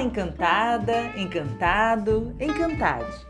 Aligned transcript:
Encantada, 0.00 1.12
encantado, 1.16 2.32
encantade. 2.38 3.26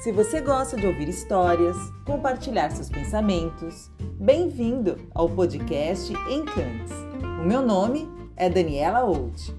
Se 0.00 0.10
você 0.10 0.40
gosta 0.40 0.76
de 0.76 0.84
ouvir 0.84 1.08
histórias, 1.08 1.76
compartilhar 2.04 2.70
seus 2.70 2.88
pensamentos, 2.88 3.88
bem-vindo 4.18 4.98
ao 5.14 5.28
podcast 5.28 6.12
Encantes. 6.28 6.92
O 7.40 7.46
meu 7.46 7.62
nome 7.62 8.10
é 8.36 8.50
Daniela 8.50 9.04
Old. 9.04 9.54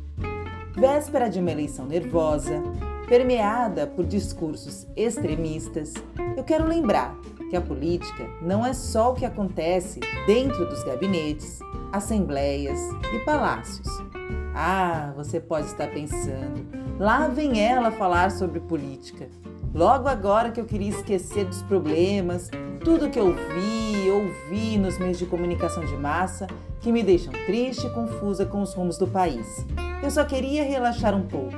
Véspera 0.76 1.30
de 1.30 1.40
uma 1.40 1.52
eleição 1.52 1.86
nervosa, 1.86 2.62
permeada 3.08 3.88
por 3.88 4.06
discursos 4.06 4.86
extremistas, 4.94 5.94
eu 6.36 6.44
quero 6.44 6.68
lembrar 6.68 7.16
que 7.50 7.56
a 7.56 7.62
política 7.62 8.28
não 8.42 8.66
é 8.66 8.74
só 8.74 9.12
o 9.12 9.16
que 9.16 9.26
acontece 9.26 10.02
dentro 10.28 10.66
dos 10.66 10.84
gabinetes, 10.84 11.60
assembleias 11.94 12.80
e 13.14 13.20
palácios. 13.20 14.11
Ah, 14.54 15.14
você 15.16 15.40
pode 15.40 15.68
estar 15.68 15.88
pensando, 15.88 16.66
lá 17.00 17.28
vem 17.28 17.60
ela 17.60 17.92
falar 17.92 18.32
sobre 18.32 18.60
política. 18.60 19.30
Logo 19.74 20.10
agora 20.10 20.52
que 20.52 20.60
eu 20.60 20.66
queria 20.66 20.90
esquecer 20.90 21.46
dos 21.46 21.62
problemas, 21.62 22.50
tudo 22.84 23.10
que 23.10 23.20
eu 23.20 23.34
vi, 23.34 24.10
ouvi 24.10 24.78
nos 24.78 24.98
meios 24.98 25.18
de 25.18 25.26
comunicação 25.26 25.86
de 25.86 25.96
massa 25.96 26.48
que 26.82 26.92
me 26.92 27.02
deixam 27.02 27.32
triste 27.46 27.88
e 27.88 27.90
confusa 27.92 28.46
com 28.46 28.62
os 28.62 28.74
rumos 28.74 28.98
do 28.98 29.08
país. 29.08 29.66
Eu 30.04 30.12
só 30.12 30.26
queria 30.26 30.64
relaxar 30.64 31.16
um 31.16 31.26
pouco. 31.26 31.58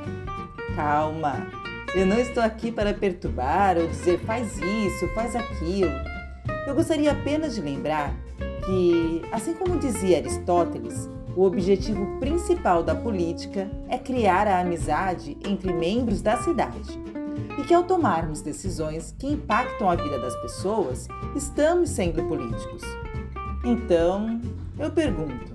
Calma, 0.75 1.47
eu 1.95 2.05
não 2.05 2.19
estou 2.19 2.43
aqui 2.43 2.71
para 2.71 2.93
perturbar 2.93 3.77
ou 3.77 3.87
dizer 3.87 4.19
faz 4.19 4.59
isso, 4.59 5.07
faz 5.15 5.35
aquilo. 5.35 5.91
Eu 6.67 6.75
gostaria 6.75 7.11
apenas 7.11 7.55
de 7.55 7.61
lembrar 7.61 8.13
que, 8.65 9.21
assim 9.31 9.53
como 9.53 9.77
dizia 9.77 10.17
Aristóteles, 10.17 11.09
o 11.35 11.43
objetivo 11.43 12.19
principal 12.19 12.83
da 12.83 12.93
política 12.93 13.69
é 13.89 13.97
criar 13.97 14.47
a 14.47 14.59
amizade 14.59 15.37
entre 15.47 15.73
membros 15.73 16.21
da 16.21 16.37
cidade. 16.37 16.99
E 17.59 17.63
que 17.63 17.73
ao 17.73 17.83
tomarmos 17.83 18.41
decisões 18.41 19.15
que 19.17 19.27
impactam 19.27 19.89
a 19.89 19.95
vida 19.95 20.19
das 20.19 20.35
pessoas, 20.41 21.07
estamos 21.35 21.89
sendo 21.89 22.23
políticos. 22.25 22.81
Então, 23.65 24.41
eu 24.77 24.91
pergunto: 24.91 25.53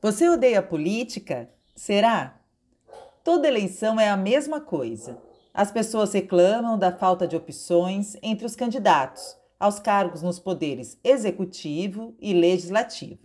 Você 0.00 0.28
odeia 0.28 0.62
política? 0.62 1.48
Será? 1.76 2.39
Toda 3.32 3.46
eleição 3.46 4.00
é 4.00 4.08
a 4.08 4.16
mesma 4.16 4.60
coisa. 4.60 5.16
As 5.54 5.70
pessoas 5.70 6.12
reclamam 6.12 6.76
da 6.76 6.90
falta 6.90 7.28
de 7.28 7.36
opções 7.36 8.16
entre 8.20 8.44
os 8.44 8.56
candidatos 8.56 9.36
aos 9.56 9.78
cargos 9.78 10.20
nos 10.20 10.40
poderes 10.40 10.98
executivo 11.04 12.12
e 12.20 12.34
legislativo. 12.34 13.20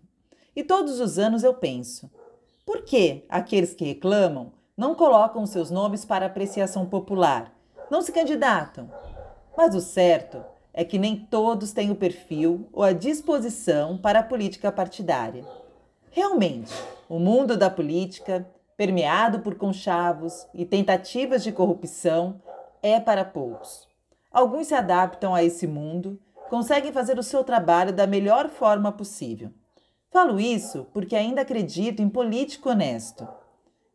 E 0.56 0.64
todos 0.64 1.00
os 1.00 1.18
anos 1.18 1.44
eu 1.44 1.56
penso: 1.56 2.12
por 2.64 2.84
que 2.84 3.26
aqueles 3.28 3.74
que 3.74 3.84
reclamam 3.84 4.52
não 4.78 4.94
colocam 4.94 5.44
seus 5.48 5.72
nomes 5.72 6.06
para 6.06 6.28
apreciação 6.28 6.86
popular, 6.86 7.52
não 7.90 8.04
se 8.04 8.12
candidatam? 8.12 8.88
Mas 9.58 9.74
o 9.74 9.82
certo 9.82 10.40
é 10.72 10.86
que 10.86 11.00
nem 11.00 11.16
todos 11.18 11.72
têm 11.72 11.90
o 11.90 11.96
perfil 11.96 12.70
ou 12.72 12.84
a 12.84 12.94
disposição 12.94 13.98
para 13.98 14.20
a 14.20 14.24
política 14.24 14.72
partidária. 14.72 15.44
Realmente, 16.12 16.72
o 17.10 17.18
mundo 17.18 17.58
da 17.58 17.72
política 17.72 18.48
permeado 18.78 19.40
por 19.40 19.56
conchavos 19.56 20.48
e 20.54 20.66
tentativas 20.66 21.44
de 21.44 21.52
corrupção, 21.52 22.42
é 22.82 23.00
para 23.00 23.26
poucos. 23.26 23.88
Alguns 24.32 24.68
se 24.68 24.76
adaptam 24.76 25.34
a 25.34 25.44
esse 25.44 25.66
mundo, 25.66 26.20
conseguem 26.50 26.92
fazer 26.92 27.18
o 27.18 27.24
seu 27.24 27.44
trabalho 27.44 27.94
da 27.94 28.06
melhor 28.06 28.50
forma 28.50 28.92
possível. 28.92 29.52
Falo 30.12 30.40
isso 30.40 30.88
porque 30.94 31.16
ainda 31.16 31.42
acredito 31.42 32.02
em 32.02 32.10
político 32.10 32.70
honesto. 32.70 33.28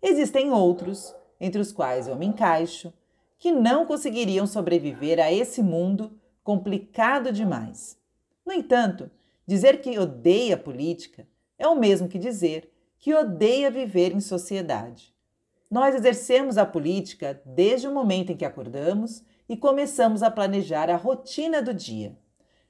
Existem 0.03 0.51
outros, 0.51 1.15
entre 1.41 1.61
os 1.61 1.73
quais 1.73 2.09
eu 2.09 2.17
me 2.17 2.27
encaixo, 2.27 2.93
que 3.39 3.53
não 3.53 3.87
conseguiriam 3.87 4.47
sobreviver 4.47 5.19
a 5.19 5.33
esse 5.33 5.63
mundo 5.63 6.19
complicado 6.43 7.33
demais. 7.33 7.99
No 8.45 8.53
entanto, 8.53 9.11
dizer 9.47 9.81
que 9.81 9.99
odeia 9.99 10.57
política 10.57 11.27
é 11.59 11.69
o 11.69 11.77
mesmo 11.77 12.09
que 12.09 12.19
dizer 12.19 12.71
que 13.01 13.15
odeia 13.15 13.71
viver 13.71 14.13
em 14.13 14.21
sociedade. 14.21 15.15
Nós 15.71 15.95
exercemos 15.95 16.59
a 16.59 16.67
política 16.67 17.41
desde 17.47 17.89
o 17.89 17.95
momento 17.95 18.31
em 18.31 18.37
que 18.37 18.45
acordamos 18.45 19.25
e 19.49 19.57
começamos 19.57 20.23
a 20.23 20.31
planejar 20.31 20.91
a 20.91 20.97
rotina 20.97 21.63
do 21.63 21.73
dia. 21.73 22.17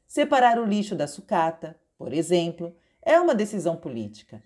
Separar 0.06 0.58
o 0.58 0.64
lixo 0.64 0.94
da 0.94 1.08
sucata, 1.08 1.78
por 1.98 2.12
exemplo, 2.12 2.74
é 3.02 3.18
uma 3.18 3.34
decisão 3.34 3.76
política. 3.76 4.42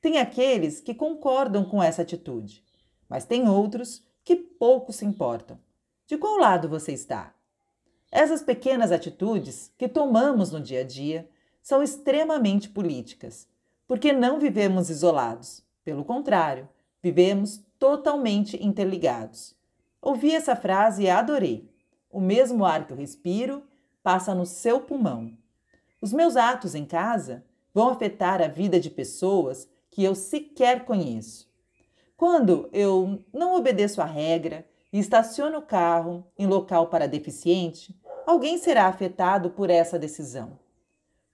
Tem 0.00 0.18
aqueles 0.18 0.80
que 0.80 0.94
concordam 0.94 1.64
com 1.64 1.80
essa 1.82 2.02
atitude, 2.02 2.64
mas 3.08 3.24
tem 3.24 3.48
outros 3.48 4.02
que 4.24 4.34
pouco 4.34 4.92
se 4.92 5.04
importam. 5.04 5.60
De 6.06 6.18
qual 6.18 6.38
lado 6.38 6.68
você 6.68 6.92
está? 6.92 7.34
Essas 8.10 8.42
pequenas 8.42 8.90
atitudes 8.90 9.72
que 9.78 9.86
tomamos 9.86 10.50
no 10.50 10.60
dia 10.60 10.80
a 10.80 10.84
dia 10.84 11.28
são 11.62 11.82
extremamente 11.82 12.68
políticas 12.68 13.46
porque 13.90 14.12
não 14.12 14.38
vivemos 14.38 14.88
isolados. 14.88 15.64
Pelo 15.82 16.04
contrário, 16.04 16.68
vivemos 17.02 17.60
totalmente 17.76 18.56
interligados. 18.64 19.52
Ouvi 20.00 20.32
essa 20.32 20.54
frase 20.54 21.02
e 21.02 21.10
adorei. 21.10 21.68
O 22.08 22.20
mesmo 22.20 22.64
ar 22.64 22.86
que 22.86 22.92
eu 22.92 22.96
respiro 22.96 23.64
passa 24.00 24.32
no 24.32 24.46
seu 24.46 24.80
pulmão. 24.80 25.36
Os 26.00 26.12
meus 26.12 26.36
atos 26.36 26.76
em 26.76 26.84
casa 26.84 27.44
vão 27.74 27.88
afetar 27.88 28.40
a 28.40 28.46
vida 28.46 28.78
de 28.78 28.90
pessoas 28.90 29.68
que 29.90 30.04
eu 30.04 30.14
sequer 30.14 30.84
conheço. 30.84 31.50
Quando 32.16 32.68
eu 32.72 33.24
não 33.32 33.56
obedeço 33.56 34.00
à 34.00 34.04
regra 34.04 34.64
e 34.92 35.00
estaciono 35.00 35.58
o 35.58 35.62
carro 35.62 36.24
em 36.38 36.46
local 36.46 36.86
para 36.86 37.08
deficiente, 37.08 38.00
alguém 38.24 38.56
será 38.56 38.86
afetado 38.86 39.50
por 39.50 39.68
essa 39.68 39.98
decisão. 39.98 40.60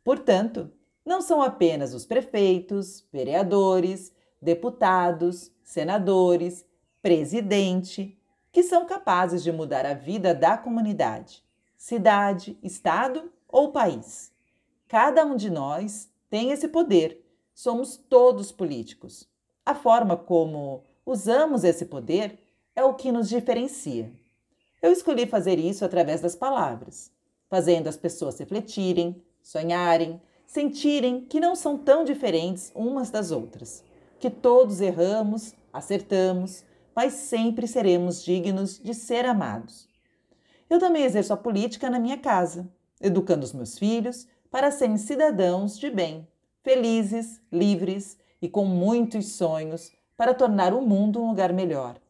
Portanto, 0.03 0.71
não 1.07 1.23
são 1.23 1.41
apenas 1.41 1.95
os 1.95 2.05
prefeitos, 2.05 3.07
vereadores, 3.13 4.13
deputados, 4.43 5.53
senadores, 5.63 6.67
presidente, 7.01 8.19
que 8.51 8.65
são 8.65 8.85
capazes 8.85 9.45
de 9.45 9.53
mudar 9.53 9.87
a 9.87 9.95
vida 9.95 10.35
da 10.35 10.59
comunidade, 10.59 11.45
cidade, 11.77 12.59
estado 12.63 13.31
ou 13.49 13.71
país. 13.71 14.33
Cada 14.89 15.25
um 15.25 15.37
de 15.37 15.49
nós 15.49 16.11
tem 16.29 16.51
esse 16.51 16.67
poder. 16.67 17.25
Somos 17.55 17.97
todos 17.97 18.51
políticos. 18.51 19.29
A 19.65 19.75
forma 19.75 20.17
como 20.17 20.83
usamos 21.05 21.63
esse 21.65 21.87
poder 21.87 22.39
é 22.75 22.83
o 22.85 22.95
que 22.95 23.13
nos 23.13 23.29
diferencia. 23.29 24.13
Eu 24.83 24.93
escolhi 24.93 25.27
fazer 25.27 25.59
isso 25.59 25.85
através 25.85 26.21
das 26.21 26.35
palavras, 26.35 27.11
fazendo 27.49 27.89
as 27.89 27.97
pessoas 27.97 28.39
refletirem, 28.39 29.23
sonharem, 29.43 30.21
sentirem 30.47 31.21
que 31.23 31.41
não 31.41 31.55
são 31.55 31.77
tão 31.77 32.05
diferentes 32.05 32.73
umas 32.75 33.11
das 33.11 33.31
outras, 33.31 33.85
que 34.19 34.31
todos 34.31 34.81
erramos, 34.81 35.55
acertamos, 35.73 36.65
mas 36.95 37.13
sempre 37.13 37.67
seremos 37.67 38.25
dignos 38.25 38.79
de 38.79 38.95
ser 38.95 39.27
amados. 39.27 39.89
Eu 40.71 40.79
também 40.79 41.05
exerço 41.05 41.33
a 41.33 41.37
política 41.37 41.91
na 41.91 41.99
minha 41.99 42.17
casa, 42.17 42.69
educando 43.01 43.45
os 43.45 43.53
meus 43.53 43.79
filhos 43.79 44.27
para 44.51 44.71
serem 44.71 44.97
cidadãos 44.97 45.79
de 45.79 45.91
bem, 45.91 46.27
felizes, 46.63 47.41
livres 47.53 48.17
e 48.41 48.49
com 48.49 48.65
muitos 48.65 49.33
sonhos 49.33 49.93
para 50.17 50.33
tornar 50.33 50.73
o 50.73 50.81
mundo 50.81 51.23
um 51.23 51.29
lugar 51.29 51.53
melhor. 51.53 52.01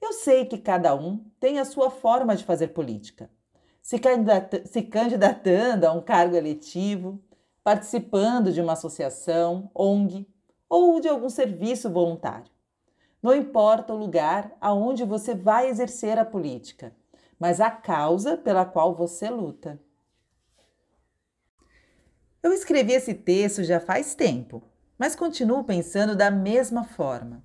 Eu 0.00 0.12
sei 0.12 0.44
que 0.44 0.56
cada 0.56 0.94
um 0.94 1.22
tem 1.38 1.58
a 1.58 1.64
sua 1.64 1.90
forma 1.90 2.34
de 2.34 2.44
fazer 2.44 2.68
política. 2.68 3.28
Se, 3.82 3.98
candidatando 4.82 5.86
a 5.86 5.92
um 5.92 6.00
cargo 6.00 6.36
eletivo, 6.36 7.20
participando 7.62 8.52
de 8.52 8.60
uma 8.60 8.72
associação, 8.72 9.70
ONG 9.74 10.26
ou 10.68 11.00
de 11.00 11.08
algum 11.08 11.28
serviço 11.28 11.90
voluntário. 11.90 12.50
Não 13.22 13.34
importa 13.34 13.92
o 13.92 13.98
lugar 13.98 14.56
aonde 14.60 15.04
você 15.04 15.34
vai 15.34 15.68
exercer 15.68 16.18
a 16.18 16.24
política, 16.24 16.94
mas 17.38 17.60
a 17.60 17.70
causa 17.70 18.36
pela 18.36 18.64
qual 18.64 18.94
você 18.94 19.28
luta. 19.28 19.80
Eu 22.42 22.52
escrevi 22.52 22.92
esse 22.92 23.12
texto 23.12 23.62
já 23.62 23.78
faz 23.78 24.14
tempo, 24.14 24.62
mas 24.98 25.14
continuo 25.14 25.64
pensando 25.64 26.16
da 26.16 26.30
mesma 26.30 26.84
forma. 26.84 27.44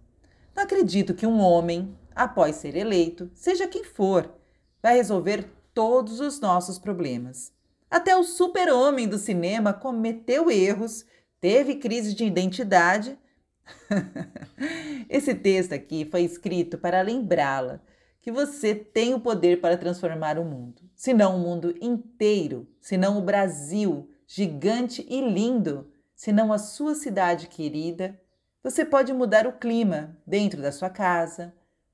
Não 0.56 0.64
acredito 0.64 1.14
que 1.14 1.28
um 1.28 1.42
homem, 1.42 1.98
após 2.16 2.56
ser 2.56 2.78
eleito, 2.78 3.30
seja 3.34 3.68
quem 3.68 3.84
for, 3.84 4.34
vai 4.82 4.96
resolver 4.96 5.50
todos 5.74 6.22
os 6.22 6.40
nossos 6.40 6.80
problemas. 6.80 7.55
Até 7.90 8.16
o 8.16 8.24
super-homem 8.24 9.08
do 9.08 9.18
cinema 9.18 9.74
cometeu 9.74 10.50
erros, 10.50 11.06
teve 11.40 11.76
crise 11.76 12.14
de 12.14 12.26
identidade. 12.26 13.18
Esse 15.10 15.34
texto 15.36 15.74
aqui 15.74 16.06
foi 16.06 16.22
escrito 16.24 16.78
para 16.78 17.02
lembrá-la 17.02 17.80
que 18.22 18.32
você 18.32 18.74
tem 18.74 19.14
o 19.14 19.20
poder 19.20 19.62
para 19.62 19.78
transformar 19.78 20.40
o 20.40 20.44
mundo. 20.44 20.82
Se 20.96 21.14
não 21.14 21.36
o 21.36 21.40
mundo 21.40 21.76
inteiro, 21.80 22.68
se 22.82 22.98
não 22.98 23.20
o 23.20 23.22
Brasil, 23.22 24.10
gigante 24.26 25.06
e 25.08 25.22
lindo, 25.22 25.92
se 26.16 26.32
não 26.32 26.52
a 26.52 26.58
sua 26.58 26.96
cidade 26.96 27.48
querida, 27.48 28.20
você 28.64 28.84
pode 28.84 29.14
mudar 29.14 29.46
o 29.46 29.54
clima 29.54 30.18
dentro 30.26 30.60
da 30.60 30.72
sua 30.72 30.90
casa, 30.90 31.54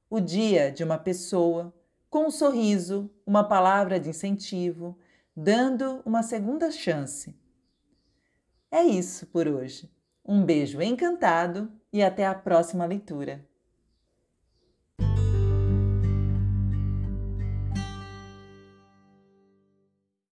o 0.10 0.22
dia 0.22 0.72
de 0.72 0.86
uma 0.86 0.98
pessoa, 0.98 1.74
com 2.10 2.28
um 2.28 2.32
sorriso, 2.32 3.12
uma 3.26 3.44
palavra 3.44 4.00
de 4.00 4.10
incentivo, 4.10 4.98
dando 5.36 6.02
uma 6.06 6.24
segunda 6.24 6.72
chance. 6.72 7.36
É 8.70 8.84
isso 8.84 9.28
por 9.28 9.48
hoje. 9.48 9.90
Um 10.26 10.46
beijo 10.46 10.82
encantado 10.82 11.72
e 11.92 12.02
até 12.02 12.26
a 12.26 12.36
próxima 12.36 12.86
leitura. 12.86 13.46